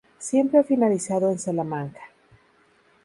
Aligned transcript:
Siempre 0.17 0.57
ha 0.57 0.63
finalizado 0.63 1.29
en 1.29 1.37
Salamanca. 1.37 2.01